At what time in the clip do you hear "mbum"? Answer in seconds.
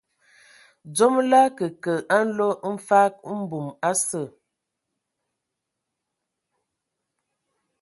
3.39-3.67